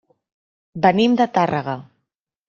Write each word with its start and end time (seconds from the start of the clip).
Venim 0.85 1.17
de 1.19 1.27
Tàrrega. 1.35 1.75